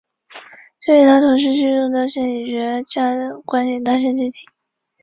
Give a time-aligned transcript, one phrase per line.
[0.79, 4.33] 这与他同时期众多心理学家的观点大相径庭。